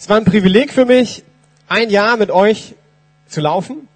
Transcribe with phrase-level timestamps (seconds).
[0.00, 1.24] Es war ein Privileg für mich,
[1.68, 2.74] ein Jahr mit euch
[3.26, 3.86] zu laufen.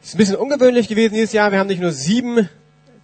[0.00, 1.52] Es ist ein bisschen ungewöhnlich gewesen dieses Jahr.
[1.52, 2.48] Wir haben nicht nur sieben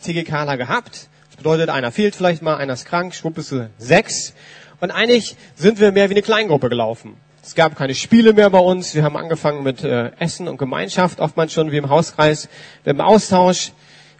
[0.02, 1.10] TGKler gehabt.
[1.28, 4.32] Das bedeutet, einer fehlt vielleicht mal, einer ist krank, schwupp ist sechs.
[4.80, 7.18] Und eigentlich sind wir mehr wie eine Kleingruppe gelaufen.
[7.42, 8.94] Es gab keine Spiele mehr bei uns.
[8.94, 12.48] Wir haben angefangen mit äh, Essen und Gemeinschaft, oftmals schon wie im Hauskreis,
[12.86, 13.72] mit dem Austausch.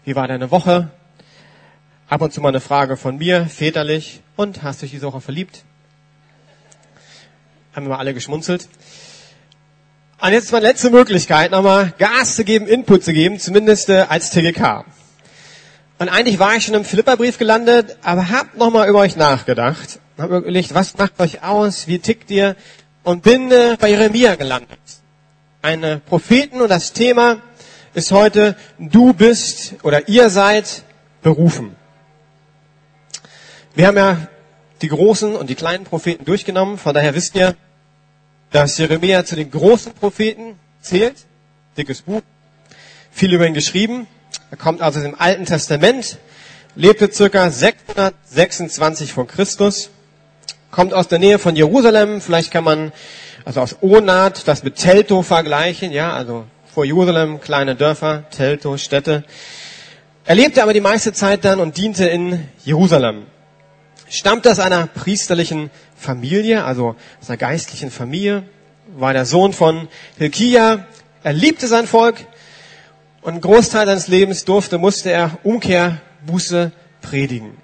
[0.05, 0.91] Wie war deine Woche?
[2.07, 4.21] Ab und zu mal eine Frage von mir, väterlich.
[4.35, 5.63] Und hast du dich diese Woche verliebt?
[7.73, 8.67] Haben wir mal alle geschmunzelt.
[10.19, 14.05] Und jetzt ist meine letzte Möglichkeit, nochmal Gas zu geben, Input zu geben, zumindest äh,
[14.09, 14.83] als TGK.
[15.99, 19.99] Und eigentlich war ich schon im Philipperbrief gelandet, aber hab nochmal über euch nachgedacht.
[20.17, 22.55] Hab überlegt, was macht euch aus, wie tickt ihr?
[23.03, 24.79] Und bin äh, bei Jeremia gelandet.
[25.61, 27.41] Eine Propheten und das Thema
[27.93, 30.83] ist heute, du bist oder ihr seid
[31.21, 31.75] berufen.
[33.75, 34.17] Wir haben ja
[34.81, 36.77] die großen und die kleinen Propheten durchgenommen.
[36.77, 37.55] Von daher wisst ihr,
[38.51, 41.15] dass Jeremia zu den großen Propheten zählt.
[41.77, 42.21] Dickes Buch.
[43.11, 44.07] Viel über ihn geschrieben.
[44.51, 46.19] Er kommt also im Alten Testament,
[46.75, 49.89] lebte circa 626 vor Christus,
[50.71, 52.21] kommt aus der Nähe von Jerusalem.
[52.21, 52.93] Vielleicht kann man
[53.43, 55.91] also aus Onat das mit Telto vergleichen.
[55.91, 59.23] Ja, also vor Jerusalem kleine Dörfer, Telto, Städte.
[60.25, 63.25] Er lebte aber die meiste Zeit dann und diente in Jerusalem
[64.09, 68.43] stammt aus einer priesterlichen Familie, also aus einer geistlichen Familie,
[68.95, 70.85] war der Sohn von Hilkia.
[71.23, 72.25] Er liebte sein Volk
[73.21, 77.57] und einen Großteil seines Lebens durfte, musste er Umkehr, Buße predigen.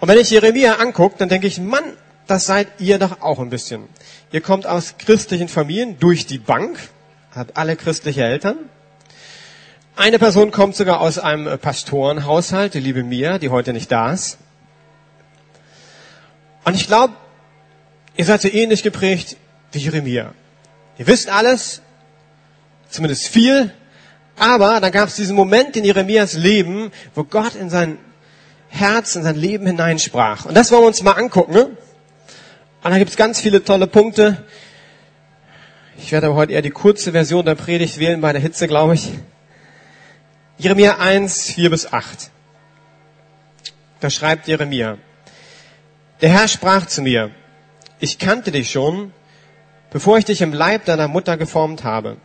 [0.00, 1.84] Und wenn ich Jeremia angucke, dann denke ich, Mann,
[2.26, 3.88] das seid ihr doch auch ein bisschen.
[4.32, 6.78] Ihr kommt aus christlichen Familien durch die Bank,
[7.34, 8.56] habt alle christliche Eltern,
[9.96, 14.38] eine Person kommt sogar aus einem Pastorenhaushalt, die liebe Mia, die heute nicht da ist.
[16.64, 17.14] Und ich glaube,
[18.16, 19.36] ihr seid so ähnlich geprägt
[19.72, 20.32] wie Jeremia.
[20.98, 21.82] Ihr wisst alles,
[22.88, 23.72] zumindest viel,
[24.38, 27.98] aber dann gab es diesen Moment in Jeremias Leben, wo Gott in sein
[28.68, 30.46] Herz, in sein Leben hineinsprach.
[30.46, 31.52] Und das wollen wir uns mal angucken.
[31.52, 31.64] Ne?
[31.64, 34.44] Und da gibt es ganz viele tolle Punkte.
[35.98, 38.94] Ich werde aber heute eher die kurze Version der Predigt wählen bei der Hitze, glaube
[38.94, 39.10] ich.
[40.62, 42.30] Jeremia 1, 4 bis 8.
[43.98, 44.96] Da schreibt Jeremia,
[46.20, 47.32] der Herr sprach zu mir,
[47.98, 49.12] ich kannte dich schon,
[49.90, 52.16] bevor ich dich im Leib deiner Mutter geformt habe.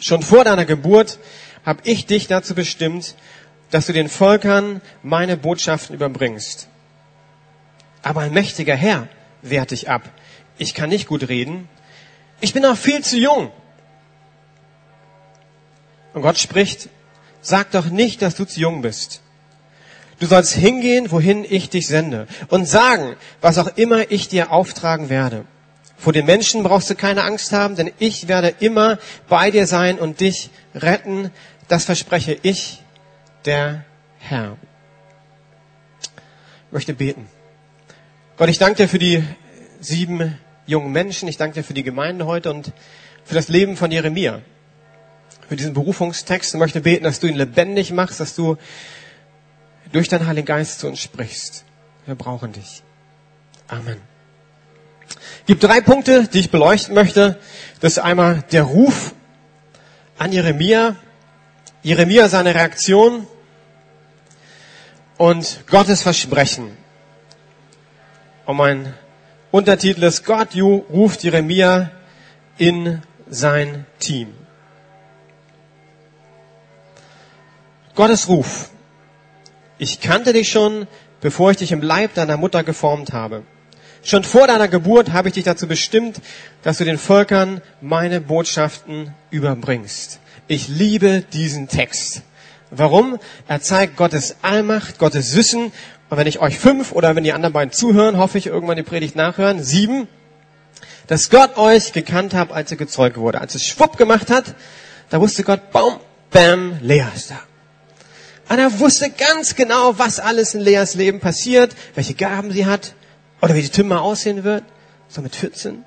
[0.00, 1.18] Schon vor deiner Geburt
[1.66, 3.14] habe ich dich dazu bestimmt,
[3.70, 6.68] dass du den Völkern meine Botschaften überbringst.
[8.00, 9.08] Aber ein mächtiger Herr
[9.42, 10.08] wehrt dich ab.
[10.56, 11.68] Ich kann nicht gut reden.
[12.40, 13.52] Ich bin auch viel zu jung.
[16.14, 16.88] Und Gott spricht,
[17.42, 19.22] Sag doch nicht, dass du zu jung bist.
[20.18, 25.08] Du sollst hingehen, wohin ich dich sende und sagen, was auch immer ich dir auftragen
[25.08, 25.46] werde.
[25.96, 29.98] Vor den Menschen brauchst du keine Angst haben, denn ich werde immer bei dir sein
[29.98, 31.30] und dich retten.
[31.68, 32.82] Das verspreche ich,
[33.46, 33.84] der
[34.18, 34.56] Herr.
[36.66, 37.26] Ich möchte beten.
[38.36, 39.24] Gott, ich danke dir für die
[39.80, 41.28] sieben jungen Menschen.
[41.28, 42.72] Ich danke dir für die Gemeinde heute und
[43.24, 44.40] für das Leben von Jeremia
[45.50, 48.56] für diesen Berufungstext und möchte beten, dass du ihn lebendig machst, dass du
[49.90, 51.64] durch deinen Heiligen Geist zu uns sprichst.
[52.06, 52.84] Wir brauchen dich.
[53.66, 53.96] Amen.
[55.08, 57.36] Es gibt drei Punkte, die ich beleuchten möchte.
[57.80, 59.12] Das ist einmal der Ruf
[60.18, 60.94] an Jeremia,
[61.82, 63.26] Jeremia seine Reaktion
[65.16, 66.76] und Gottes Versprechen.
[68.46, 68.94] Und mein
[69.50, 71.90] Untertitel ist Gott ruft Jeremia
[72.56, 74.32] in sein Team.
[78.00, 78.70] Gottes Ruf.
[79.76, 80.86] Ich kannte dich schon,
[81.20, 83.42] bevor ich dich im Leib deiner Mutter geformt habe.
[84.02, 86.22] Schon vor deiner Geburt habe ich dich dazu bestimmt,
[86.62, 90.18] dass du den Völkern meine Botschaften überbringst.
[90.48, 92.22] Ich liebe diesen Text.
[92.70, 93.18] Warum?
[93.46, 95.70] Er zeigt Gottes Allmacht, Gottes Wissen.
[96.08, 98.82] Und wenn ich euch fünf oder wenn die anderen beiden zuhören, hoffe ich irgendwann die
[98.82, 100.08] Predigt nachhören, sieben,
[101.06, 103.42] dass Gott euch gekannt hat, als er gezeugt wurde.
[103.42, 104.54] Als es schwupp gemacht hat,
[105.10, 107.40] da wusste Gott, baum, bam, Lea ist da.
[108.50, 112.94] Und er wusste ganz genau, was alles in Leas Leben passiert, welche Gaben sie hat
[113.40, 114.64] oder wie die Tim mal aussehen wird,
[115.08, 115.84] so mit 14.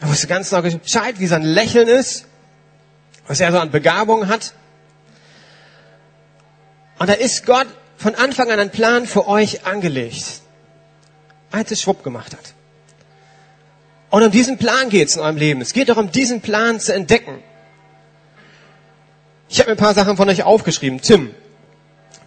[0.00, 2.24] Er wusste ganz genau Bescheid, wie sein Lächeln ist,
[3.26, 4.54] was er so an Begabungen hat.
[6.98, 7.66] Und da ist Gott
[7.98, 10.40] von Anfang an einen Plan für euch angelegt,
[11.50, 12.54] als es schwupp gemacht hat.
[14.08, 15.60] Und um diesen Plan geht es in eurem Leben.
[15.60, 17.42] Es geht darum, diesen Plan zu entdecken.
[19.50, 21.02] Ich habe mir ein paar Sachen von euch aufgeschrieben.
[21.02, 21.34] Tim,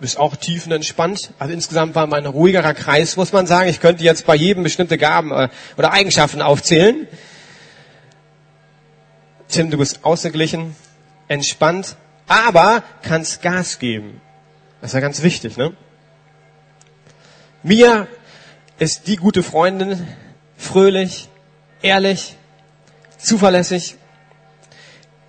[0.01, 1.31] bist auch tiefenentspannt.
[1.39, 3.69] Also insgesamt war mein ruhigerer Kreis, muss man sagen.
[3.69, 7.07] Ich könnte jetzt bei jedem bestimmte Gaben äh, oder Eigenschaften aufzählen.
[9.47, 10.75] Tim, du bist ausgeglichen,
[11.27, 11.95] entspannt,
[12.27, 14.19] aber kannst Gas geben.
[14.81, 15.73] Das ist ja ganz wichtig, ne?
[17.63, 18.07] Mia
[18.79, 20.07] ist die gute Freundin,
[20.57, 21.29] fröhlich,
[21.81, 22.35] ehrlich,
[23.17, 23.95] zuverlässig.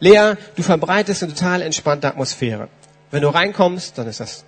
[0.00, 2.68] Lea, du verbreitest eine total entspannte Atmosphäre.
[3.12, 4.44] Wenn du reinkommst, dann ist das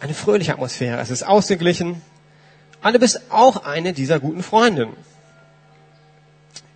[0.00, 1.00] eine fröhliche Atmosphäre.
[1.00, 2.00] Es ist ausgeglichen.
[2.82, 4.96] Und du bist auch eine dieser guten Freundinnen.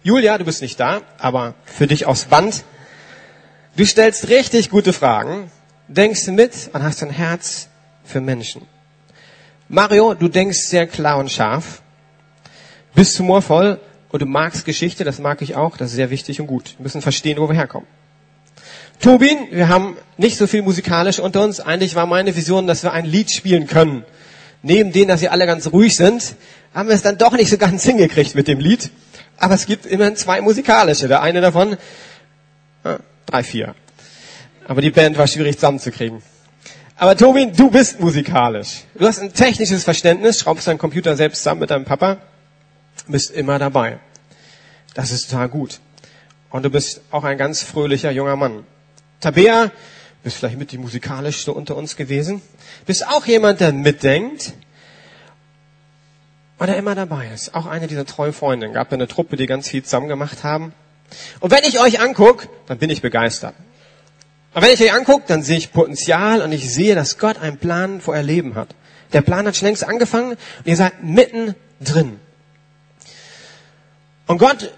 [0.02, 2.64] Julia, du bist nicht da, aber für dich aufs Band.
[3.76, 5.52] Du stellst richtig gute Fragen,
[5.86, 7.68] denkst mit und hast ein Herz
[8.02, 8.62] für Menschen.
[9.68, 11.80] Mario, du denkst sehr klar und scharf,
[12.94, 13.78] bist humorvoll
[14.08, 16.74] und du magst Geschichte, das mag ich auch, das ist sehr wichtig und gut.
[16.78, 17.86] Wir müssen verstehen, wo wir herkommen.
[19.00, 21.58] Tobin, wir haben nicht so viel musikalisch unter uns.
[21.58, 24.04] Eigentlich war meine Vision, dass wir ein Lied spielen können.
[24.62, 26.36] Neben denen, dass sie alle ganz ruhig sind,
[26.74, 28.90] haben wir es dann doch nicht so ganz hingekriegt mit dem Lied.
[29.38, 31.08] Aber es gibt immerhin zwei musikalische.
[31.08, 31.78] Der eine davon,
[32.84, 33.74] ah, drei, vier.
[34.68, 36.22] Aber die Band war schwierig zusammenzukriegen.
[36.96, 38.82] Aber Tobin, du bist musikalisch.
[38.94, 42.18] Du hast ein technisches Verständnis, schraubst deinen Computer selbst zusammen mit deinem Papa,
[43.08, 43.98] bist immer dabei.
[44.92, 45.80] Das ist total gut.
[46.50, 48.64] Und du bist auch ein ganz fröhlicher junger Mann.
[49.20, 49.70] Tabea,
[50.22, 52.42] bist vielleicht mit die musikalischste unter uns gewesen.
[52.86, 54.52] Bist auch jemand, der mitdenkt
[56.58, 57.54] und der immer dabei ist.
[57.54, 58.74] Auch eine dieser treuen Freundinnen.
[58.74, 60.74] Gab ja eine Truppe, die ganz viel zusammen gemacht haben.
[61.40, 63.54] Und wenn ich euch angucke, dann bin ich begeistert.
[64.52, 67.56] Und wenn ich euch angucke, dann sehe ich Potenzial und ich sehe, dass Gott einen
[67.56, 68.68] Plan vor euer Leben hat.
[69.12, 72.20] Der Plan hat schon längst angefangen und ihr seid mitten drin.
[74.26, 74.72] Und Gott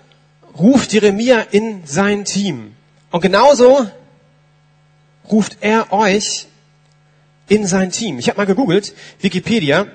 [0.58, 2.74] ruft Jeremia in sein Team.
[3.10, 3.86] Und genauso
[5.30, 6.46] ruft er euch
[7.48, 8.18] in sein Team.
[8.18, 9.86] Ich habe mal gegoogelt, Wikipedia.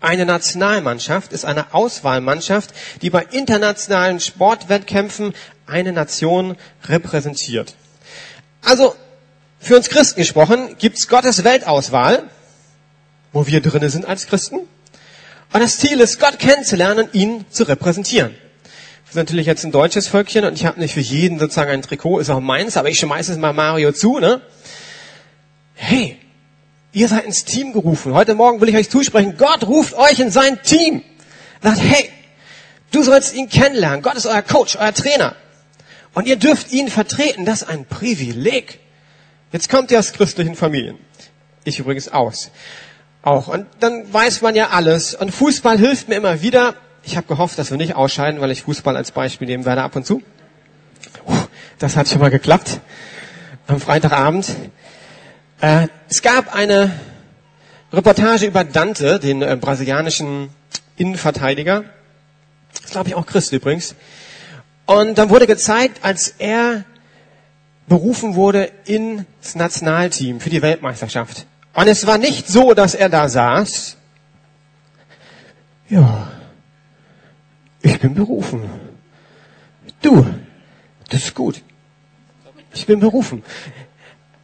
[0.00, 2.72] Eine Nationalmannschaft ist eine Auswahlmannschaft,
[3.02, 5.34] die bei internationalen Sportwettkämpfen
[5.66, 7.74] eine Nation repräsentiert.
[8.62, 8.94] Also,
[9.58, 12.24] für uns Christen gesprochen, gibt's Gottes Weltauswahl,
[13.32, 14.56] wo wir drinnen sind als Christen.
[15.52, 18.34] Und das Ziel ist, Gott kennenzulernen und ihn zu repräsentieren.
[19.06, 21.80] Wir sind natürlich jetzt ein deutsches Völkchen und ich habe nicht für jeden sozusagen ein
[21.80, 24.40] Trikot, ist auch meins, aber ich schmeiße es mal Mario zu, ne?
[25.74, 26.18] Hey,
[26.92, 28.14] ihr seid ins Team gerufen.
[28.14, 31.04] Heute Morgen will ich euch zusprechen, Gott ruft euch in sein Team.
[31.62, 32.10] Sagt, hey,
[32.90, 34.02] du sollst ihn kennenlernen.
[34.02, 35.36] Gott ist euer Coach, euer Trainer.
[36.12, 37.44] Und ihr dürft ihn vertreten.
[37.44, 38.80] Das ist ein Privileg.
[39.52, 40.98] Jetzt kommt ihr aus christlichen Familien.
[41.62, 42.50] Ich übrigens aus.
[43.22, 43.46] Auch.
[43.46, 45.14] Und dann weiß man ja alles.
[45.14, 46.74] Und Fußball hilft mir immer wieder.
[47.06, 49.94] Ich habe gehofft, dass wir nicht ausscheiden, weil ich Fußball als Beispiel nehmen werde ab
[49.94, 50.22] und zu.
[51.78, 52.80] Das hat schon mal geklappt.
[53.68, 54.48] Am Freitagabend.
[55.60, 56.98] Äh, es gab eine
[57.92, 60.48] Reportage über Dante, den äh, brasilianischen
[60.96, 61.84] Innenverteidiger.
[62.82, 63.94] Das glaube ich, auch Christ übrigens.
[64.86, 66.84] Und dann wurde gezeigt, als er
[67.86, 71.46] berufen wurde ins Nationalteam für die Weltmeisterschaft.
[71.72, 73.96] Und es war nicht so, dass er da saß.
[75.88, 76.32] Ja,
[77.86, 78.62] ich bin berufen.
[80.02, 80.26] Du,
[81.08, 81.62] das ist gut.
[82.74, 83.42] Ich bin berufen.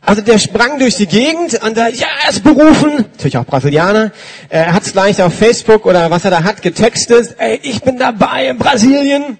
[0.00, 3.06] Also der sprang durch die Gegend und da, ja, er ist berufen.
[3.12, 4.10] Natürlich auch Brasilianer.
[4.48, 7.36] Er hat es gleich auf Facebook oder was er da hat getextet.
[7.38, 9.38] Ey, ich bin dabei in Brasilien.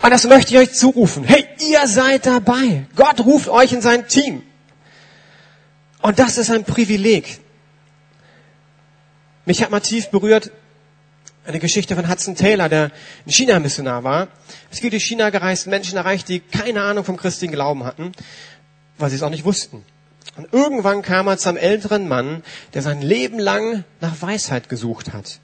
[0.00, 1.24] Und das möchte ich euch zurufen.
[1.24, 2.86] Hey, ihr seid dabei.
[2.94, 4.42] Gott ruft euch in sein Team.
[6.02, 7.40] Und das ist ein Privileg.
[9.46, 10.52] Mich hat mal tief berührt,
[11.46, 12.90] eine Geschichte von Hudson Taylor, der
[13.26, 14.28] ein China-Missionar war.
[14.70, 18.12] Es geht durch China gereist, Menschen erreicht, die keine Ahnung vom christlichen Glauben hatten,
[18.98, 19.84] weil sie es auch nicht wussten.
[20.36, 25.12] Und irgendwann kam er zu einem älteren Mann, der sein Leben lang nach Weisheit gesucht
[25.12, 25.38] hat.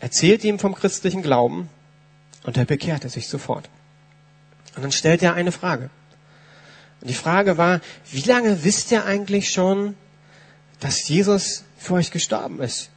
[0.00, 1.68] Erzählt ihm vom christlichen Glauben
[2.42, 3.68] und er bekehrte sich sofort.
[4.74, 5.90] Und dann stellt er eine Frage.
[7.00, 7.80] Und die Frage war,
[8.10, 9.94] wie lange wisst ihr eigentlich schon,
[10.80, 12.90] dass Jesus für euch gestorben ist?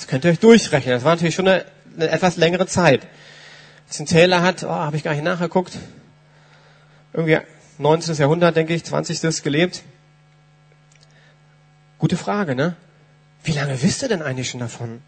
[0.00, 0.94] Das könnt ihr euch durchrechnen.
[0.94, 3.06] Das war natürlich schon eine, eine etwas längere Zeit.
[3.86, 5.76] Was ein Taylor hat, oh, habe ich gar nicht nachgeguckt.
[7.12, 7.38] Irgendwie
[7.76, 8.14] 19.
[8.14, 9.42] Jahrhundert, denke ich, 20.
[9.42, 9.82] gelebt.
[11.98, 12.76] Gute Frage, ne?
[13.44, 15.02] Wie lange wisst ihr denn eigentlich schon davon?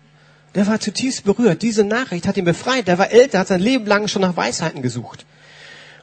[0.55, 1.63] Der war zutiefst berührt.
[1.63, 2.87] Diese Nachricht hat ihn befreit.
[2.87, 5.25] Der war älter, hat sein Leben lang schon nach Weisheiten gesucht.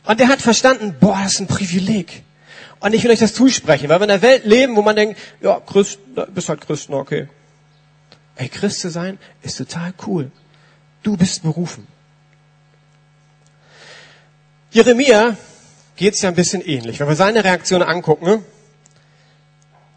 [0.03, 2.23] Und er hat verstanden, boah, das ist ein Privileg.
[2.79, 5.19] Und ich will euch das zusprechen, weil wir in einer Welt leben, wo man denkt,
[5.41, 5.99] ja, Christ,
[6.33, 7.27] bist halt Christen, okay.
[8.39, 10.31] Ey, Christ zu sein ist total cool.
[11.03, 11.85] Du bist berufen.
[14.71, 15.35] Jeremia
[15.97, 17.01] geht's ja ein bisschen ähnlich.
[17.01, 18.45] Wenn wir seine Reaktion angucken,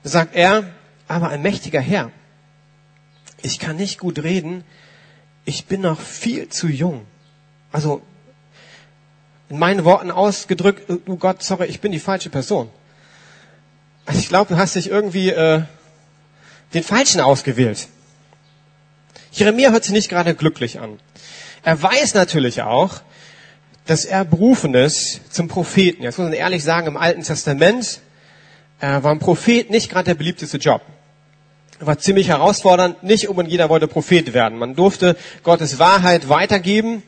[0.02, 0.64] sagt er,
[1.06, 2.10] aber ein mächtiger Herr,
[3.42, 4.64] ich kann nicht gut reden,
[5.44, 7.06] ich bin noch viel zu jung.
[7.70, 8.02] Also
[9.50, 12.70] in meinen Worten ausgedrückt, du Gott, sorry, ich bin die falsche Person.
[14.04, 15.62] Also ich glaube, du hast dich irgendwie äh,
[16.74, 17.86] den Falschen ausgewählt.
[19.32, 21.00] Jeremia hört sich nicht gerade glücklich an.
[21.62, 23.00] Er weiß natürlich auch,
[23.86, 26.02] dass er berufen ist zum Propheten.
[26.02, 28.00] Jetzt muss man ehrlich sagen, im Alten Testament
[28.80, 30.82] äh, war ein Prophet nicht gerade der beliebteste Job.
[31.80, 33.02] War ziemlich herausfordernd.
[33.02, 34.58] Nicht und jeder wollte Prophet werden.
[34.58, 37.02] Man durfte Gottes Wahrheit weitergeben.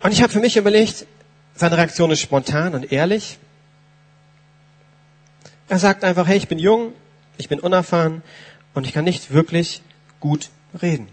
[0.00, 1.06] Und ich habe für mich überlegt,
[1.54, 3.38] seine Reaktion ist spontan und ehrlich.
[5.68, 6.92] Er sagt einfach, hey, ich bin jung,
[7.38, 8.22] ich bin unerfahren
[8.74, 9.82] und ich kann nicht wirklich
[10.20, 10.50] gut
[10.80, 11.08] reden.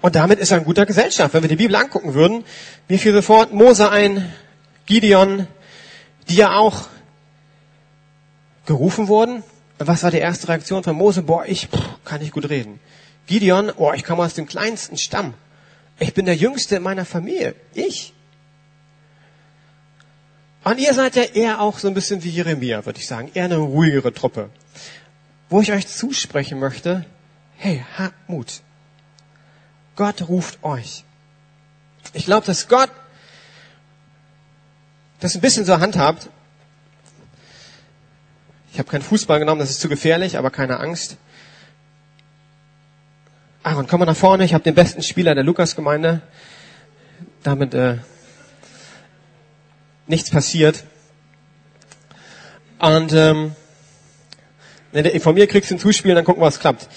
[0.00, 1.34] Und damit ist er in guter Gesellschaft.
[1.34, 2.44] Wenn wir die Bibel angucken würden,
[2.88, 4.32] mir fiel sofort Mose ein,
[4.86, 5.46] Gideon,
[6.28, 6.88] die ja auch
[8.66, 9.42] gerufen wurden.
[9.78, 11.22] Was war die erste Reaktion von Mose?
[11.22, 12.80] Boah, ich pff, kann nicht gut reden.
[13.26, 15.34] Gideon, boah, ich komme aus dem kleinsten Stamm.
[15.98, 17.54] Ich bin der Jüngste in meiner Familie.
[17.74, 18.14] Ich.
[20.64, 23.30] Und ihr seid ja eher auch so ein bisschen wie Jeremia, würde ich sagen.
[23.34, 24.50] Eher eine ruhigere Truppe.
[25.48, 27.06] Wo ich euch zusprechen möchte,
[27.56, 28.60] hey, habt Mut.
[29.96, 31.04] Gott ruft euch.
[32.12, 32.90] Ich glaube, dass Gott
[35.20, 36.28] das ein bisschen so handhabt.
[38.72, 41.16] Ich habe keinen Fußball genommen, das ist zu gefährlich, aber keine Angst.
[43.64, 44.44] Aaron, komm mal nach vorne.
[44.44, 46.22] Ich habe den besten Spieler der Lukas-Gemeinde.
[47.42, 47.98] Damit äh,
[50.06, 50.84] nichts passiert.
[52.78, 53.56] Und ähm,
[55.20, 56.88] von mir kriegst du ein Zuspielen, dann gucken wir, was klappt.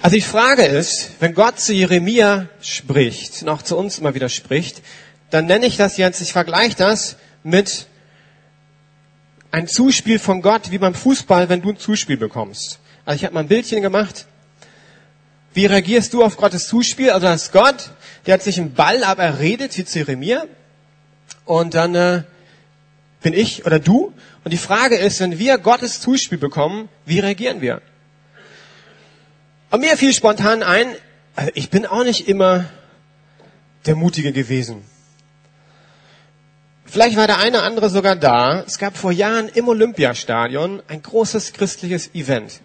[0.00, 4.28] Also die Frage ist, wenn Gott zu Jeremia spricht und auch zu uns immer wieder
[4.28, 4.82] spricht,
[5.30, 7.86] dann nenne ich das jetzt, ich vergleiche das mit
[9.50, 12.78] ein Zuspiel von Gott wie beim Fußball, wenn du ein Zuspiel bekommst.
[13.04, 14.26] Also ich habe mal ein Bildchen gemacht.
[15.54, 17.10] Wie reagierst du auf Gottes Zuspiel?
[17.10, 17.90] Also das ist Gott,
[18.26, 20.44] der hat sich einen Ball aber erredet, wie zu Jeremia.
[21.46, 22.22] Und dann äh,
[23.22, 24.12] bin ich oder du.
[24.46, 27.82] Und die Frage ist, wenn wir Gottes Zuspiel bekommen, wie reagieren wir?
[29.72, 30.94] Und mir fiel spontan ein,
[31.34, 32.66] also ich bin auch nicht immer
[33.86, 34.84] der Mutige gewesen.
[36.84, 38.60] Vielleicht war der eine oder andere sogar da.
[38.60, 42.60] Es gab vor Jahren im Olympiastadion ein großes christliches Event.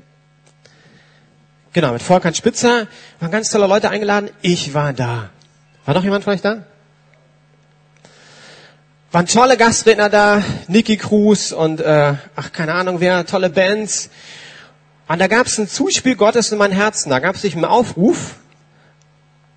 [1.73, 2.85] Genau, mit Volkan Spitzer
[3.19, 4.29] waren ganz tolle Leute eingeladen.
[4.43, 5.31] Ich war da.
[5.85, 6.63] War noch jemand vielleicht da?
[9.13, 14.10] Waren tolle Gastredner da, Nicky Cruz und äh, ach keine Ahnung wer, tolle Bands.
[15.10, 17.10] Und da gab es ein Zuspiel Gottes in mein Herzen.
[17.10, 18.36] Da gab es sich einen Aufruf.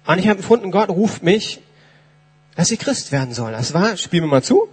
[0.07, 1.61] Und ich habe empfunden, Gott ruft mich,
[2.57, 3.53] dass ich Christ werden soll.
[3.53, 4.69] Das war, spielen wir mal zu.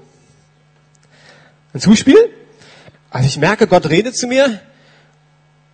[1.76, 2.18] Ein Zuspiel.
[3.12, 4.62] Also ich merke, Gott redet zu mir.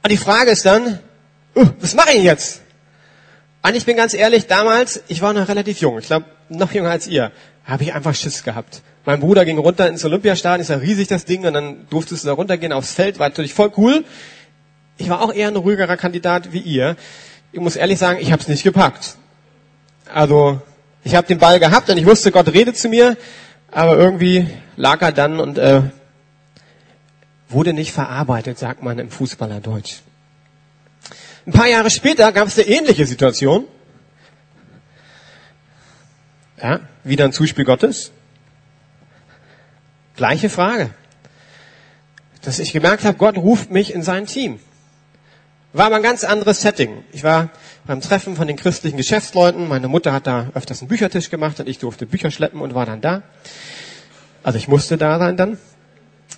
[0.04, 1.00] Und die Frage ist dann,
[1.56, 2.62] uh, was mache ich jetzt?
[3.64, 5.98] Und ich bin ganz ehrlich, damals, ich war noch relativ jung.
[5.98, 7.32] Ich glaube, noch jünger als ihr.
[7.68, 8.82] Habe ich einfach Schiss gehabt.
[9.06, 12.28] Mein Bruder ging runter ins Olympiastadion, ist ja riesig das Ding, und dann durftest du
[12.30, 14.04] da runtergehen aufs Feld, war natürlich voll cool
[14.98, 16.96] ich war auch eher ein ruhigerer Kandidat wie ihr.
[17.52, 19.16] Ich muss ehrlich sagen, ich habe es nicht gepackt.
[20.12, 20.62] Also
[21.04, 23.18] ich habe den Ball gehabt und ich wusste, Gott redet zu mir,
[23.72, 25.82] aber irgendwie lag er dann und äh,
[27.50, 29.98] wurde nicht verarbeitet, sagt man im Fußballerdeutsch.
[31.46, 33.66] Ein paar Jahre später gab es eine ähnliche Situation.
[36.62, 38.12] Ja, wieder ein Zuspiel Gottes.
[40.16, 40.90] Gleiche Frage.
[42.42, 44.60] Dass ich gemerkt habe, Gott ruft mich in sein Team.
[45.74, 47.04] War aber ein ganz anderes Setting.
[47.12, 47.50] Ich war
[47.86, 49.68] beim Treffen von den christlichen Geschäftsleuten.
[49.68, 52.88] Meine Mutter hat da öfters einen Büchertisch gemacht und ich durfte Bücher schleppen und war
[52.88, 53.22] dann da.
[54.42, 55.60] Also ich musste da sein dann.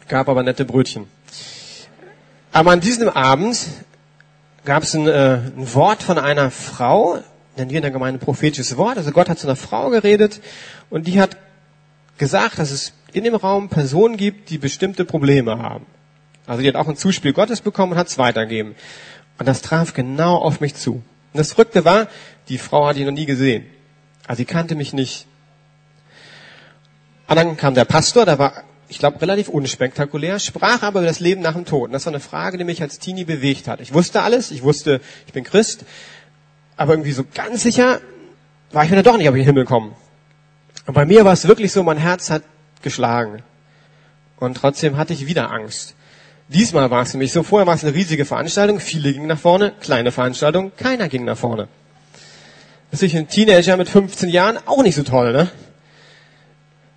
[0.10, 1.08] Gab aber nette Brötchen.
[2.52, 3.58] Aber an diesem Abend
[4.66, 7.20] gab es ein, äh, ein Wort von einer Frau,
[7.60, 8.98] nennen wir in der Gemeinde prophetisches Wort.
[8.98, 10.42] Also Gott hat zu einer Frau geredet
[10.90, 11.38] und die hat
[12.18, 15.86] gesagt, dass es in dem Raum Personen gibt, die bestimmte Probleme haben.
[16.46, 18.76] Also die hat auch ein Zuspiel Gottes bekommen und hat es weitergeben.
[19.38, 20.96] Und das traf genau auf mich zu.
[20.96, 22.08] Und das Verrückte war,
[22.50, 23.66] die Frau hatte ich noch nie gesehen.
[24.28, 25.28] Also sie kannte mich nicht.
[27.28, 31.20] Und dann kam der Pastor, der war, ich glaube, relativ unspektakulär, sprach aber über das
[31.20, 31.90] Leben nach dem Tod.
[31.90, 33.80] Und das war eine Frage, die mich als Teenie bewegt hat.
[33.82, 35.86] Ich wusste alles, ich wusste, ich bin Christ,
[36.80, 38.00] aber irgendwie so ganz sicher
[38.72, 39.92] war ich mir doch nicht, in den Himmel komme.
[40.86, 42.44] Und bei mir war es wirklich so, mein Herz hat
[42.82, 43.44] geschlagen.
[44.38, 45.96] Und trotzdem hatte ich wieder Angst.
[46.48, 49.74] Diesmal war es nämlich so, vorher war es eine riesige Veranstaltung, viele gingen nach vorne,
[49.82, 51.68] kleine Veranstaltung, keiner ging nach vorne.
[52.92, 55.50] Das ist ein Teenager mit 15 Jahren auch nicht so toll, ne?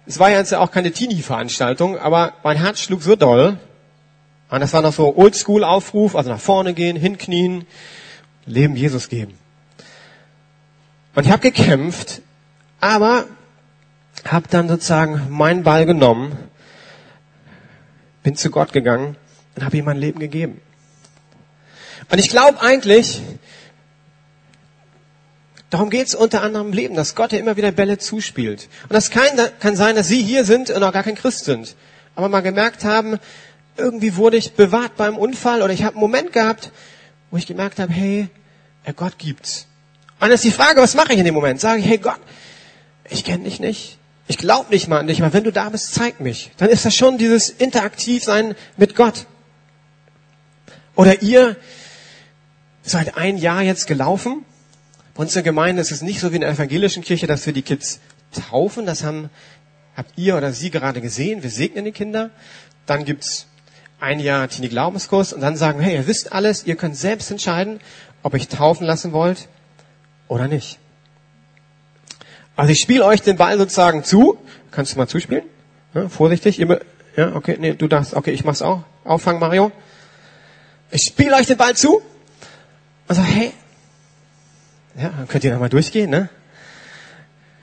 [0.06, 3.58] Es war jetzt ja auch keine Teenie-Veranstaltung, aber mein Herz schlug so doll.
[4.48, 7.66] Und das war noch so Oldschool-Aufruf, also nach vorne gehen, hinknien,
[8.46, 9.41] Leben Jesus geben.
[11.14, 12.22] Und ich habe gekämpft,
[12.80, 13.26] aber
[14.26, 16.36] habe dann sozusagen meinen Ball genommen,
[18.22, 19.16] bin zu Gott gegangen
[19.56, 20.60] und habe ihm mein Leben gegeben.
[22.10, 23.20] Und ich glaube eigentlich,
[25.70, 28.68] darum geht es unter anderem im Leben, dass Gott dir immer wieder Bälle zuspielt.
[28.84, 29.28] Und das kann,
[29.60, 31.76] kann sein, dass Sie hier sind und noch gar kein Christ sind,
[32.14, 33.18] aber mal gemerkt haben,
[33.76, 36.70] irgendwie wurde ich bewahrt beim Unfall oder ich habe einen Moment gehabt,
[37.30, 38.28] wo ich gemerkt habe, hey,
[38.96, 39.66] Gott gibt's.
[40.22, 41.60] Und dann ist die Frage, was mache ich in dem Moment?
[41.60, 42.20] Sage ich, hey Gott,
[43.10, 43.98] ich kenne dich nicht.
[44.28, 46.52] Ich glaube nicht mal an dich, aber wenn du da bist, zeig mich.
[46.58, 49.26] Dann ist das schon dieses Interaktivsein mit Gott.
[50.94, 51.56] Oder ihr
[52.84, 54.44] seid ein Jahr jetzt gelaufen.
[55.14, 57.44] Bei uns in der Gemeinde ist es nicht so wie in der evangelischen Kirche, dass
[57.44, 57.98] wir die Kids
[58.48, 58.86] taufen.
[58.86, 59.28] Das haben,
[59.96, 61.42] habt ihr oder sie gerade gesehen.
[61.42, 62.30] Wir segnen die Kinder.
[62.86, 63.48] Dann gibt's
[63.98, 67.32] ein Jahr Teenie Glaubenskurs und dann sagen wir, hey, ihr wisst alles, ihr könnt selbst
[67.32, 67.80] entscheiden,
[68.22, 69.48] ob ihr taufen lassen wollt
[70.28, 70.78] oder nicht.
[72.56, 74.38] Also ich spiele euch den Ball sozusagen zu.
[74.70, 75.44] Kannst du mal zuspielen?
[75.94, 76.60] Ja, vorsichtig.
[76.60, 76.80] Immer,
[77.16, 78.14] ja, okay, nee, du darfst.
[78.14, 78.84] Okay, ich mach's auch.
[79.04, 79.72] Auffangen, Mario.
[80.90, 82.02] Ich spiele euch den Ball zu.
[83.08, 83.52] Und so, hey.
[84.96, 86.28] Ja, dann könnt ihr nochmal durchgehen, ne?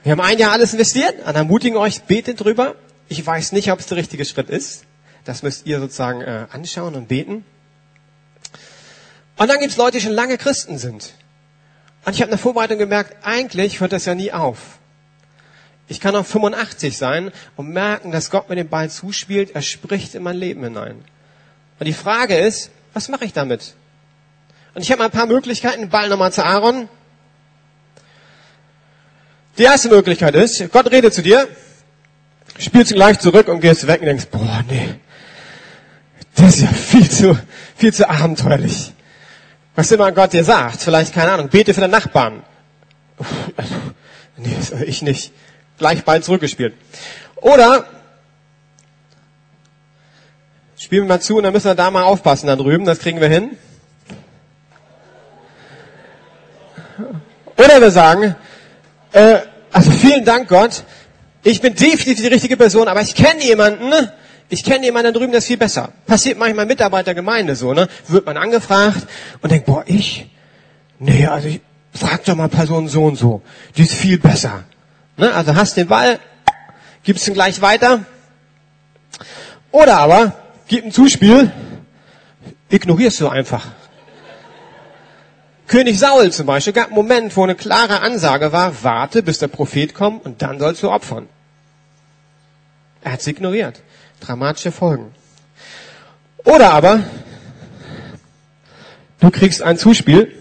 [0.03, 2.75] Wir haben ein Jahr alles investiert und ermutigen euch, betet drüber.
[3.09, 4.85] Ich weiß nicht, ob es der richtige Schritt ist.
[5.25, 7.43] Das müsst ihr sozusagen äh, anschauen und beten.
[9.37, 11.13] Und dann gibt's Leute, die schon lange Christen sind.
[12.09, 14.79] Und ich habe in der Vorbereitung gemerkt, eigentlich hört das ja nie auf.
[15.87, 20.15] Ich kann auch 85 sein und merken, dass Gott mir den Ball zuspielt, er spricht
[20.15, 21.05] in mein Leben hinein.
[21.79, 23.75] Und die Frage ist, was mache ich damit?
[24.73, 26.89] Und ich habe mal ein paar Möglichkeiten, Ball nochmal zu Aaron.
[29.59, 31.47] Die erste Möglichkeit ist, Gott redet zu dir,
[32.57, 34.95] spielst ihn gleich zurück und gehst weg und denkst, boah, nee,
[36.33, 37.37] das ist ja viel zu,
[37.75, 38.93] viel zu abenteuerlich.
[39.79, 42.43] Was immer Gott dir sagt, vielleicht, keine Ahnung, bete für den Nachbarn.
[43.55, 43.75] Also,
[44.35, 45.31] nee, ich nicht.
[45.77, 46.73] Gleich Ball zurückgespielt.
[47.37, 47.85] Oder,
[50.75, 53.21] spielen wir mal zu und dann müssen wir da mal aufpassen da drüben, das kriegen
[53.21, 53.51] wir hin.
[57.55, 58.35] Oder wir sagen,
[59.13, 59.37] äh,
[59.71, 60.83] also vielen Dank Gott,
[61.41, 64.11] ich bin definitiv die richtige Person, aber ich kenne jemanden,
[64.49, 65.93] ich kenne jemanden da drüben, der ist viel besser.
[66.07, 67.87] Passiert manchmal Mitarbeiter Gemeinde so, ne?
[68.07, 69.07] Wird man angefragt
[69.41, 70.27] und denkt, boah, ich?
[70.97, 71.61] Nee, also ich,
[71.93, 73.41] frag doch mal Person so und so.
[73.77, 74.63] Die ist viel besser.
[75.17, 75.33] Ne?
[75.33, 76.19] Also hast den Ball,
[77.03, 78.05] gibst ihn gleich weiter.
[79.71, 80.33] Oder aber,
[80.67, 81.51] gib ein Zuspiel,
[82.69, 83.67] ignorierst du einfach.
[85.67, 89.47] König Saul zum Beispiel gab einen Moment, wo eine klare Ansage war, warte, bis der
[89.47, 91.29] Prophet kommt und dann sollst du opfern.
[93.03, 93.81] Er hat es ignoriert.
[94.19, 95.13] Dramatische Folgen.
[96.43, 97.03] Oder aber,
[99.19, 100.33] du kriegst ein Zuspiel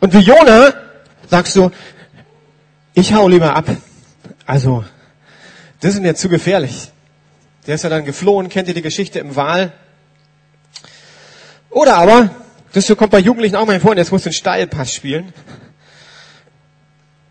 [0.00, 0.74] und wie Jona
[1.28, 1.70] sagst du,
[2.94, 3.68] ich hau lieber ab.
[4.46, 4.84] Also,
[5.80, 6.90] das ist mir zu gefährlich.
[7.66, 9.72] Der ist ja dann geflohen, kennt ihr die Geschichte im Wahl?
[11.70, 12.30] Oder aber,
[12.72, 15.32] das kommt bei Jugendlichen auch mal vor, und jetzt musst du einen Steilpass spielen.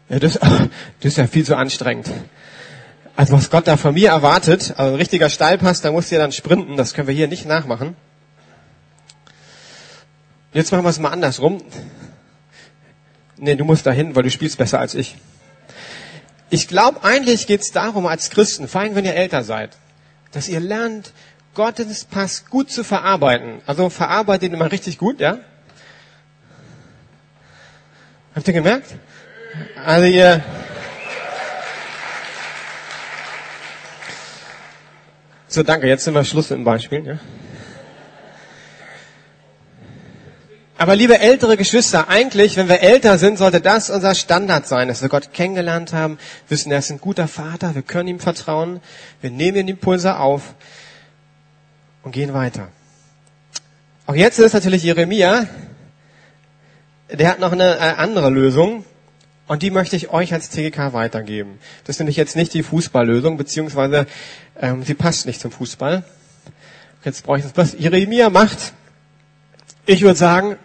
[0.10, 0.70] Ja, das, das
[1.02, 2.10] ist ja viel zu anstrengend.
[3.16, 6.22] Also was Gott da von mir erwartet, also ein richtiger Steilpass, da musst du ja
[6.22, 7.96] dann sprinten, das können wir hier nicht nachmachen.
[10.52, 11.62] Jetzt machen wir es mal andersrum.
[13.38, 15.16] Nee, du musst dahin, weil du spielst besser als ich.
[16.50, 19.72] Ich glaube, eigentlich geht es darum, als Christen, vor allem wenn ihr älter seid,
[20.32, 21.12] dass ihr lernt,
[21.54, 23.62] Gottes Pass gut zu verarbeiten.
[23.66, 25.40] Also verarbeitet ihn mal richtig gut, ja?
[28.36, 28.94] Habt ihr gemerkt?
[29.86, 30.44] Also ihr,
[35.56, 37.18] so danke, jetzt sind wir Schluss mit dem Beispiel, ja?
[40.78, 45.02] Aber liebe ältere Geschwister, eigentlich, wenn wir älter sind, sollte das unser Standard sein, dass
[45.02, 46.18] wir Gott kennengelernt haben,
[46.50, 48.82] wissen, er ist ein guter Vater, wir können ihm vertrauen,
[49.22, 50.54] wir nehmen den Impulse auf
[52.04, 52.68] und gehen weiter.
[54.06, 55.48] Auch jetzt ist natürlich Jeremia,
[57.10, 58.84] der hat noch eine äh, andere Lösung
[59.48, 61.60] und die möchte ich euch als TGK weitergeben.
[61.84, 64.08] Das ist nämlich jetzt nicht die Fußballlösung, beziehungsweise
[64.60, 66.04] ähm, sie passt nicht zum Fußball.
[67.04, 67.56] Jetzt brauche ich das.
[67.56, 68.74] Was Jeremia macht,
[69.86, 70.58] ich würde sagen,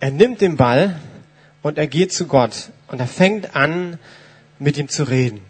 [0.00, 0.98] er nimmt den Ball
[1.62, 3.98] und er geht zu Gott und er fängt an,
[4.58, 5.40] mit ihm zu reden.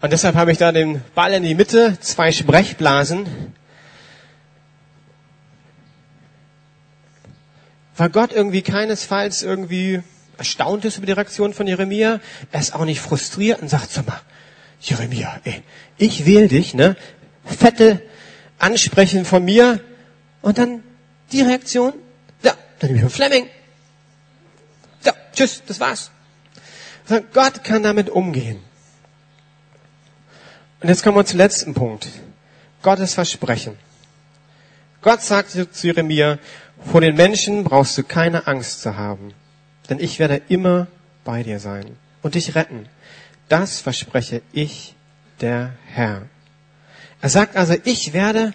[0.00, 3.26] Und deshalb habe ich da den Ball in die Mitte, zwei Sprechblasen.
[8.00, 10.02] weil Gott irgendwie keinesfalls irgendwie
[10.40, 12.18] erstaunt ist über die Reaktion von Jeremia.
[12.50, 14.20] Er ist auch nicht frustriert und sagt, sag mal,
[14.80, 15.62] Jeremia, ey,
[15.98, 16.96] ich wähle dich, ne?
[17.44, 18.02] Fette
[18.58, 19.80] Ansprechen von mir
[20.40, 20.82] und dann
[21.30, 21.92] die Reaktion,
[22.42, 23.46] ja, dann nehme ich Fleming.
[25.04, 26.10] Ja, tschüss, das war's.
[27.32, 28.60] Gott kann damit umgehen.
[30.80, 32.08] Und jetzt kommen wir zum letzten Punkt.
[32.82, 33.76] Gottes Versprechen.
[35.02, 36.38] Gott sagte zu Jeremia,
[36.90, 39.34] vor den Menschen brauchst du keine Angst zu haben,
[39.90, 40.86] denn ich werde immer
[41.24, 41.84] bei dir sein
[42.22, 42.86] und dich retten.
[43.48, 44.94] Das verspreche ich,
[45.40, 46.22] der Herr.
[47.20, 48.54] Er sagt also, ich werde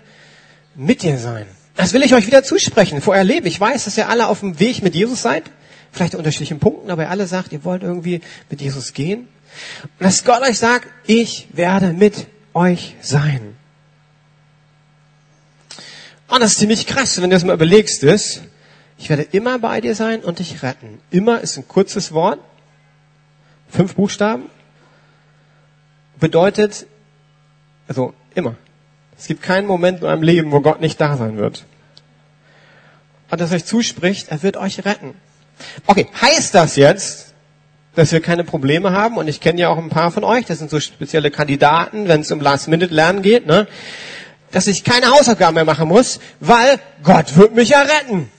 [0.75, 1.45] mit dir sein.
[1.75, 3.45] Das will ich euch wieder zusprechen, vor euer Leben.
[3.47, 5.43] Ich weiß, dass ihr alle auf dem Weg mit Jesus seid,
[5.91, 9.27] vielleicht in unterschiedlichen Punkten, aber ihr alle sagt, ihr wollt irgendwie mit Jesus gehen.
[9.83, 13.55] Und dass Gott euch sagt, ich werde mit euch sein.
[16.27, 18.41] Und das ist ziemlich krass, wenn du das mal überlegst, ist,
[18.97, 20.99] ich werde immer bei dir sein und dich retten.
[21.11, 22.39] Immer ist ein kurzes Wort,
[23.69, 24.49] fünf Buchstaben,
[26.19, 26.87] bedeutet,
[27.87, 28.55] also immer.
[29.17, 31.65] Es gibt keinen Moment in eurem Leben, wo Gott nicht da sein wird.
[33.31, 35.13] Und dass euch zuspricht, er wird euch retten.
[35.87, 37.33] Okay, heißt das jetzt,
[37.95, 39.17] dass wir keine Probleme haben?
[39.17, 42.21] Und ich kenne ja auch ein paar von euch, das sind so spezielle Kandidaten, wenn
[42.21, 43.67] es um Last-Minute-Lernen geht, ne?
[44.51, 48.29] dass ich keine Hausaufgaben mehr machen muss, weil Gott wird mich ja retten.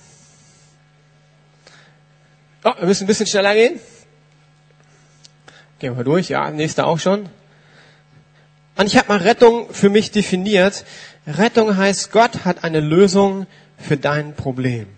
[2.68, 3.78] Oh, wir müssen ein bisschen schneller gehen.
[5.78, 7.28] Gehen wir durch, ja, nächster auch schon.
[8.74, 10.84] Und ich habe mal Rettung für mich definiert.
[11.28, 13.46] Rettung heißt, Gott hat eine Lösung
[13.78, 14.88] für dein Problem.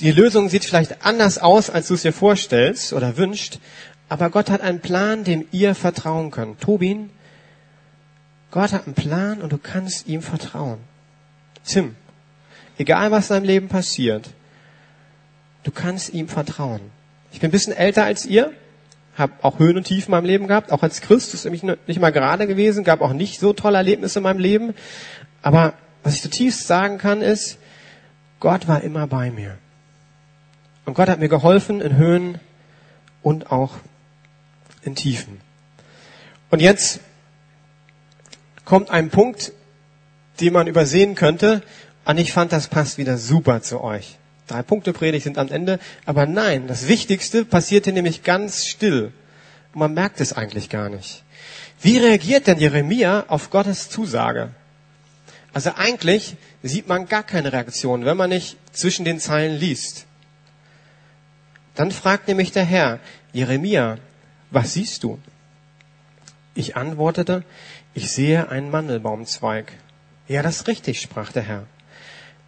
[0.00, 3.60] Die Lösung sieht vielleicht anders aus, als du es dir vorstellst oder wünscht,
[4.08, 6.60] aber Gott hat einen Plan, dem ihr vertrauen könnt.
[6.60, 7.10] Tobin,
[8.50, 10.78] Gott hat einen Plan und du kannst ihm vertrauen.
[11.64, 11.94] Tim,
[12.78, 14.30] egal was in deinem Leben passiert,
[15.64, 16.80] du kannst ihm vertrauen.
[17.32, 18.52] Ich bin ein bisschen älter als ihr,
[19.16, 22.00] habe auch Höhen und Tiefen in meinem Leben gehabt, auch als Christ ist nämlich nicht
[22.00, 24.74] mal gerade gewesen, gab auch nicht so tolle Erlebnisse in meinem Leben.
[25.42, 27.58] Aber was ich zutiefst sagen kann, ist,
[28.40, 29.56] Gott war immer bei mir.
[30.84, 32.38] Und Gott hat mir geholfen in Höhen
[33.22, 33.76] und auch
[34.82, 35.40] in Tiefen.
[36.50, 37.00] Und jetzt
[38.64, 39.52] kommt ein Punkt,
[40.40, 41.62] den man übersehen könnte.
[42.04, 44.18] Und ich fand, das passt wieder super zu euch.
[44.46, 45.78] Drei Punkte Predigt sind am Ende.
[46.04, 49.12] Aber nein, das Wichtigste passierte nämlich ganz still.
[49.72, 51.22] Und man merkt es eigentlich gar nicht.
[51.80, 54.50] Wie reagiert denn Jeremia auf Gottes Zusage?
[55.52, 60.06] Also eigentlich sieht man gar keine Reaktion, wenn man nicht zwischen den Zeilen liest.
[61.74, 63.00] Dann fragt nämlich der Herr,
[63.32, 63.98] Jeremia,
[64.50, 65.18] was siehst du?
[66.54, 67.44] Ich antwortete,
[67.94, 69.72] ich sehe einen Mandelbaumzweig.
[70.28, 71.66] Ja, das ist richtig, sprach der Herr.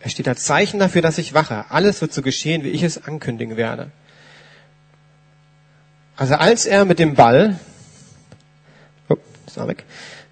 [0.00, 1.66] Es steht als Zeichen dafür, dass ich wache.
[1.70, 3.90] Alles wird so geschehen, wie ich es ankündigen werde.
[6.16, 7.58] Also als er mit dem Ball,
[9.08, 9.16] oh,
[9.66, 9.84] weg,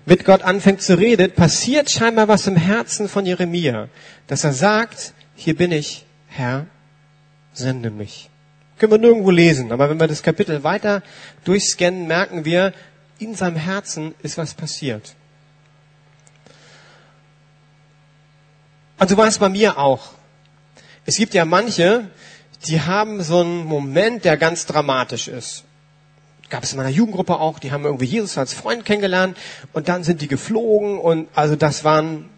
[0.07, 3.89] mit Gott anfängt zu reden, passiert scheinbar was im Herzen von Jeremia,
[4.27, 6.67] dass er sagt, hier bin ich, Herr,
[7.53, 8.31] sende mich.
[8.79, 11.03] Können wir nirgendwo lesen, aber wenn wir das Kapitel weiter
[11.45, 12.73] durchscannen, merken wir,
[13.19, 15.15] in seinem Herzen ist was passiert.
[19.05, 20.13] Und so war es bei mir auch.
[21.05, 22.09] Es gibt ja manche,
[22.65, 25.65] die haben so einen Moment, der ganz dramatisch ist.
[26.49, 29.37] Gab es in meiner Jugendgruppe auch, die haben irgendwie Jesus als Freund kennengelernt
[29.75, 32.31] und dann sind die geflogen und also das waren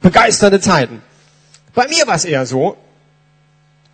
[0.00, 1.02] begeisternde Zeiten.
[1.74, 2.76] Bei mir war es eher so,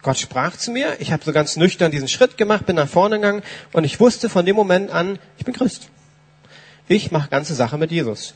[0.03, 3.17] Gott sprach zu mir, ich habe so ganz nüchtern diesen Schritt gemacht, bin nach vorne
[3.17, 3.43] gegangen
[3.73, 5.89] und ich wusste von dem Moment an, ich bin Christ.
[6.89, 8.35] Ich mache ganze Sache mit Jesus.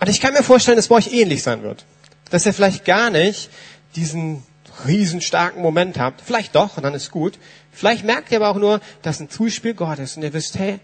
[0.00, 1.84] Und ich kann mir vorstellen, dass bei euch ähnlich sein wird.
[2.30, 3.50] Dass ihr vielleicht gar nicht
[3.96, 4.42] diesen
[4.86, 6.20] riesenstarken Moment habt.
[6.20, 7.38] Vielleicht doch, und dann ist gut.
[7.72, 10.80] Vielleicht merkt ihr aber auch nur, dass ein Zuspiel Gottes und ihr wisst, hey,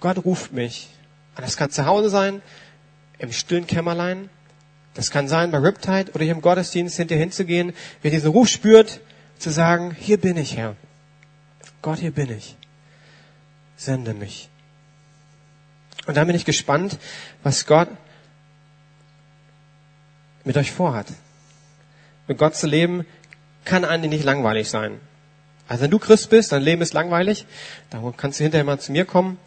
[0.00, 0.88] Gott ruft mich.
[1.36, 2.42] Und das kann zu Hause sein,
[3.18, 4.30] im stillen Kämmerlein,
[4.94, 9.00] das kann sein bei Riptide oder hier im Gottesdienst hinterher hinzugehen, wer diesen Ruf spürt,
[9.38, 10.76] zu sagen, hier bin ich, Herr.
[11.82, 12.56] Gott, hier bin ich.
[13.76, 14.48] Sende mich.
[16.06, 16.98] Und dann bin ich gespannt,
[17.42, 17.88] was Gott
[20.44, 21.06] mit euch vorhat.
[22.26, 23.04] Mit Gott zu leben,
[23.64, 25.00] kann eigentlich nicht langweilig sein.
[25.68, 27.46] Also wenn du Christ bist, dein Leben ist langweilig,
[27.90, 29.38] dann kannst du hinterher mal zu mir kommen.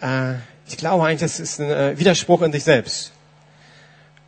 [0.00, 0.34] Äh,
[0.68, 3.12] ich glaube eigentlich, das ist ein äh, Widerspruch in sich selbst.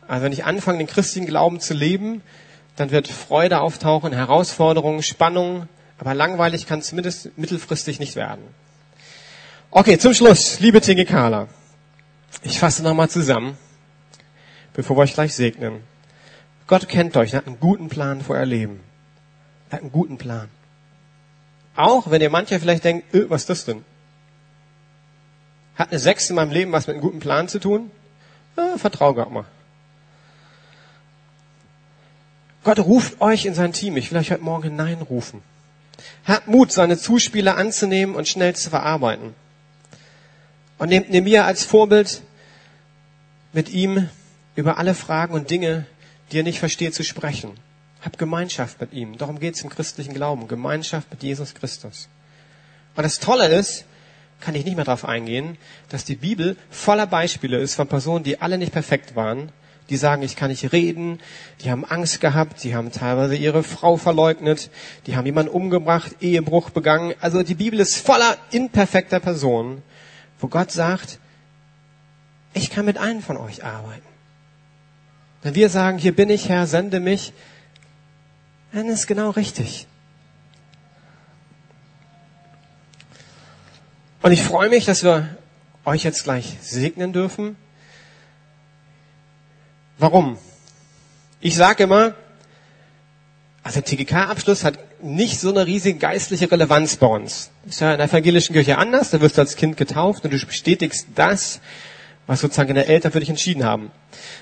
[0.07, 2.21] Also wenn ich anfange, den christlichen Glauben zu leben,
[2.75, 8.43] dann wird Freude auftauchen, Herausforderungen, Spannung, aber langweilig kann es zumindest mittelfristig nicht werden.
[9.71, 11.47] Okay, zum Schluss, liebe Tingekala.
[12.41, 13.57] Ich fasse nochmal zusammen,
[14.73, 15.83] bevor wir euch gleich segnen.
[16.67, 18.79] Gott kennt euch, er hat einen guten Plan für euer Leben.
[19.69, 20.49] Er hat einen guten Plan.
[21.75, 23.83] Auch wenn ihr mancher vielleicht denkt, öh, was ist das denn?
[25.75, 27.89] Hat eine Sechs in meinem Leben was mit einem guten Plan zu tun?
[28.55, 29.45] Ja, vertrau Gott mal.
[32.63, 33.97] Gott ruft euch in sein Team.
[33.97, 35.41] Ich will euch heute Morgen hineinrufen.
[36.25, 39.33] Habt Mut, seine Zuspieler anzunehmen und schnell zu verarbeiten.
[40.77, 42.21] Und nehmt Nemir als Vorbild,
[43.51, 44.09] mit ihm
[44.55, 45.85] über alle Fragen und Dinge,
[46.31, 47.51] die er nicht versteht, zu sprechen.
[48.01, 49.17] Habt Gemeinschaft mit ihm.
[49.17, 50.47] Darum geht es im christlichen Glauben.
[50.47, 52.09] Gemeinschaft mit Jesus Christus.
[52.95, 53.85] Und das Tolle ist,
[54.41, 55.57] kann ich nicht mehr darauf eingehen,
[55.89, 59.51] dass die Bibel voller Beispiele ist von Personen, die alle nicht perfekt waren,
[59.89, 61.19] die sagen, ich kann nicht reden,
[61.61, 64.69] die haben Angst gehabt, die haben teilweise ihre Frau verleugnet,
[65.07, 67.13] die haben jemanden umgebracht, Ehebruch begangen.
[67.21, 69.81] Also die Bibel ist voller imperfekter Personen,
[70.39, 71.19] wo Gott sagt,
[72.53, 74.12] ich kann mit einem von euch arbeiten.
[75.43, 77.33] Wenn wir sagen, hier bin ich Herr, sende mich,
[78.71, 79.87] dann ist genau richtig.
[84.21, 85.37] Und ich freue mich, dass wir
[85.83, 87.57] euch jetzt gleich segnen dürfen.
[89.97, 90.37] Warum?
[91.41, 92.15] Ich sage immer,
[93.63, 97.51] also der TGK-Abschluss hat nicht so eine riesige geistliche Relevanz bei uns.
[97.67, 100.39] Ist ja in der evangelischen Kirche anders, da wirst du als Kind getauft und du
[100.45, 101.59] bestätigst das,
[102.27, 103.91] was sozusagen deine Eltern für dich entschieden haben.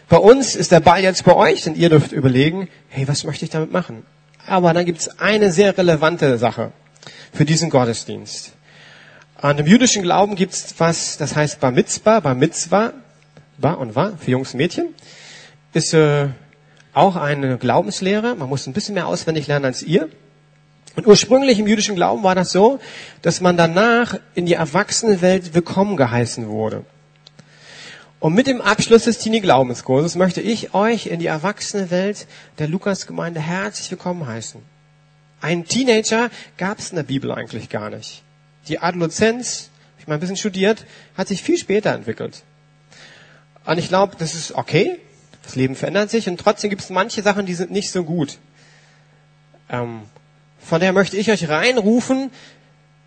[0.07, 3.45] Bei uns ist der Ball jetzt bei euch, denn ihr dürft überlegen, hey, was möchte
[3.45, 4.03] ich damit machen?
[4.47, 6.71] Aber dann gibt es eine sehr relevante Sache
[7.33, 8.53] für diesen Gottesdienst.
[9.35, 12.93] An dem jüdischen Glauben gibt es was, das heißt Bar Mitzvah, Bar Mitzvah,
[13.57, 14.93] Bar und War für Jungs und Mädchen,
[15.73, 16.27] ist äh,
[16.93, 18.35] auch eine Glaubenslehre.
[18.35, 20.09] Man muss ein bisschen mehr auswendig lernen als ihr.
[20.95, 22.79] Und ursprünglich im jüdischen Glauben war das so,
[23.21, 26.83] dass man danach in die Erwachsenenwelt willkommen geheißen wurde.
[28.21, 32.27] Und mit dem Abschluss des Teenie-Glaubenskurses möchte ich euch in die Erwachsenenwelt
[32.59, 34.61] der Lukas-Gemeinde herzlich willkommen heißen.
[35.41, 38.21] Ein Teenager gab es in der Bibel eigentlich gar nicht.
[38.67, 40.85] Die Adoleszenz, ich mal ein bisschen studiert,
[41.17, 42.43] hat sich viel später entwickelt.
[43.65, 44.99] Und ich glaube, das ist okay.
[45.41, 48.37] Das Leben verändert sich und trotzdem gibt es manche Sachen, die sind nicht so gut.
[49.67, 50.03] Ähm,
[50.59, 52.29] von daher möchte ich euch reinrufen,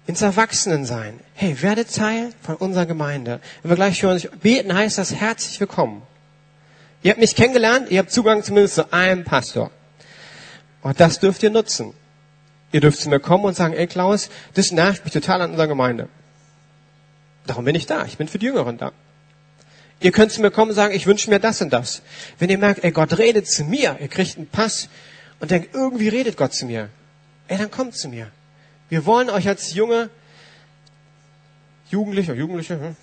[0.07, 1.19] ins Erwachsenensein.
[1.35, 3.41] Hey, werde Teil von unserer Gemeinde.
[3.63, 6.03] Wenn wir gleich für uns beten, heißt das herzlich willkommen.
[7.03, 9.71] Ihr habt mich kennengelernt, ihr habt Zugang zumindest zu einem Pastor.
[10.83, 11.95] Und das dürft ihr nutzen.
[12.73, 15.69] Ihr dürft zu mir kommen und sagen, ey Klaus, das nervt mich total an unserer
[15.69, 16.09] Gemeinde.
[17.47, 18.05] Darum bin ich da.
[18.05, 18.93] Ich bin für die Jüngeren da.
[20.01, 22.03] Ihr könnt zu mir kommen und sagen, ich wünsche mir das und das.
[22.39, 24.89] Wenn ihr merkt, ey, Gott redet zu mir, ihr kriegt einen Pass
[25.41, 26.91] und denkt, irgendwie redet Gott zu mir.
[27.49, 28.31] Ey, dann kommt zu mir.
[28.95, 30.09] Wir wollen euch als junge,
[31.91, 32.97] Jugendliche, Jugendliche, hm,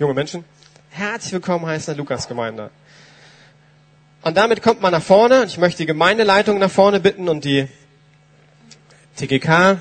[0.00, 0.44] junge Menschen,
[0.90, 2.70] herzlich willkommen heißen in der Lukas-Gemeinde.
[4.22, 5.44] Und damit kommt man nach vorne.
[5.44, 7.68] Ich möchte die Gemeindeleitung nach vorne bitten und die
[9.14, 9.80] TGK.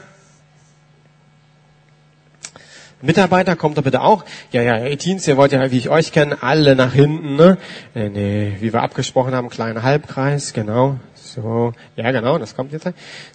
[3.01, 4.25] Mitarbeiter, kommt da bitte auch.
[4.51, 7.57] Ja, ja, hey Teens, ihr wollt ja, wie ich euch kenne, alle nach hinten, ne?
[7.95, 10.99] Nee, nee, wie wir abgesprochen haben, kleiner Halbkreis, genau.
[11.33, 12.87] So, ja genau, das kommt jetzt.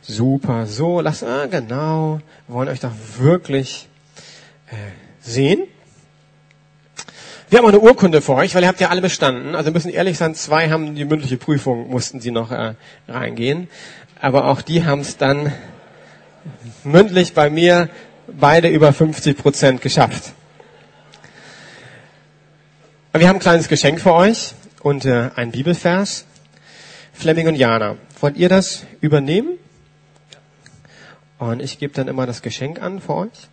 [0.02, 2.20] Super, so, lass, ah, genau.
[2.48, 3.88] Wollen euch doch wirklich
[4.68, 4.74] äh,
[5.20, 5.62] sehen.
[7.50, 9.54] Wir haben auch eine Urkunde für euch, weil ihr habt ja alle bestanden.
[9.54, 12.74] Also müssen ehrlich sein, zwei haben die mündliche Prüfung, mussten sie noch äh,
[13.07, 13.68] reingehen.
[14.20, 15.52] Aber auch die haben es dann
[16.83, 17.90] mündlich bei mir
[18.26, 20.33] beide über 50 Prozent geschafft.
[23.12, 26.24] Wir haben ein kleines Geschenk für euch und äh, ein Bibelvers.
[27.14, 29.59] Fleming und Jana, wollt ihr das übernehmen?
[31.38, 33.48] Und ich gebe dann immer das Geschenk an für euch.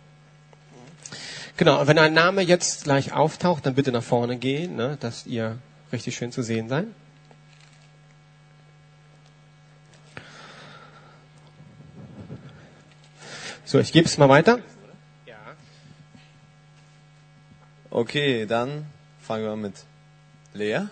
[1.56, 5.58] Genau, wenn ein Name jetzt gleich auftaucht, dann bitte nach vorne gehen, ne, dass ihr
[5.92, 6.86] richtig schön zu sehen seid.
[13.64, 14.58] So, ich gebe es mal weiter.
[17.90, 18.86] Okay, dann
[19.20, 19.74] fangen wir mit
[20.52, 20.88] Lea.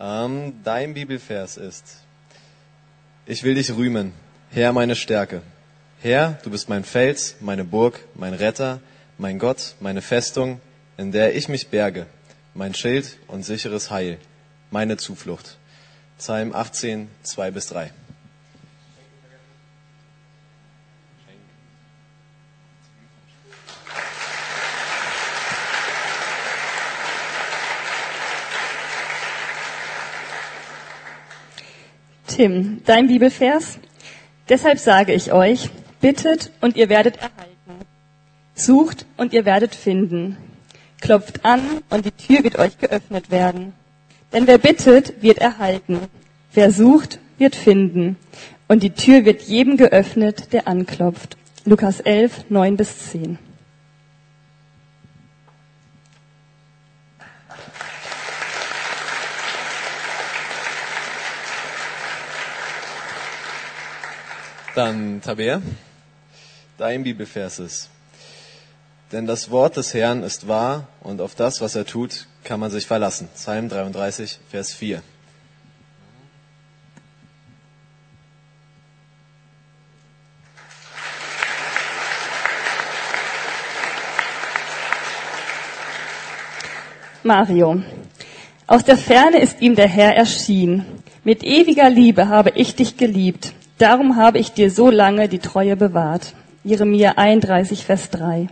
[0.00, 2.00] Ähm, dein Bibelvers ist,
[3.26, 4.12] ich will dich rühmen,
[4.50, 5.42] Herr meine Stärke.
[6.00, 8.80] Herr, du bist mein Fels, meine Burg, mein Retter,
[9.18, 10.60] mein Gott, meine Festung,
[10.96, 12.06] in der ich mich berge,
[12.54, 14.18] mein Schild und sicheres Heil,
[14.70, 15.58] meine Zuflucht.
[16.18, 17.90] Psalm 18, 2 bis 3.
[32.34, 33.78] Tim, dein Bibelvers.
[34.48, 35.70] Deshalb sage ich euch,
[36.00, 37.86] bittet und ihr werdet erhalten.
[38.56, 40.36] Sucht und ihr werdet finden.
[41.00, 43.72] Klopft an und die Tür wird euch geöffnet werden.
[44.32, 46.00] Denn wer bittet, wird erhalten.
[46.52, 48.16] Wer sucht, wird finden.
[48.66, 51.36] Und die Tür wird jedem geöffnet, der anklopft.
[51.64, 53.38] Lukas 11, 9 bis 10.
[64.74, 65.62] Dann, Tabea,
[66.78, 67.90] dein Bibelvers ist.
[69.12, 72.72] Denn das Wort des Herrn ist wahr und auf das, was er tut, kann man
[72.72, 73.28] sich verlassen.
[73.36, 75.00] Psalm 33, Vers 4.
[87.22, 87.80] Mario.
[88.66, 90.84] Aus der Ferne ist ihm der Herr erschienen.
[91.22, 93.54] Mit ewiger Liebe habe ich dich geliebt.
[93.78, 96.34] Darum habe ich dir so lange die Treue bewahrt.
[96.62, 98.48] Jeremia 31, Vers 3.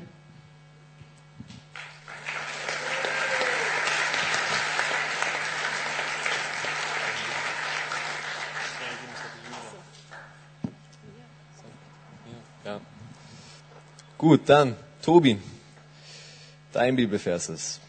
[12.65, 12.81] Ja.
[14.19, 15.39] Gut, dann, Tobi,
[16.73, 17.81] dein Bibelvers ist.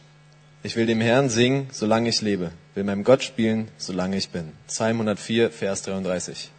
[0.61, 4.53] Ich will dem Herrn singen, solange ich lebe, will meinem Gott spielen, solange ich bin.
[4.67, 6.52] Psalm 104, Vers 33.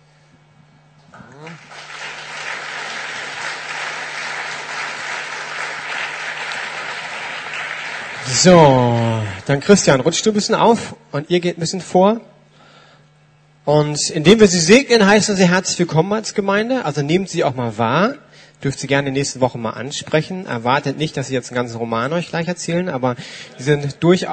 [8.26, 9.04] So,
[9.44, 12.22] dann Christian, rutscht du ein bisschen auf und ihr geht ein bisschen vor.
[13.66, 16.86] Und indem wir sie segnen, heißen sie herzlich willkommen als Gemeinde.
[16.86, 18.14] Also nehmt sie auch mal wahr.
[18.62, 20.46] Dürft sie gerne nächste Woche mal ansprechen.
[20.46, 23.14] Erwartet nicht, dass sie jetzt einen ganzen Roman euch gleich erzählen, aber
[23.58, 24.32] sie sind durchaus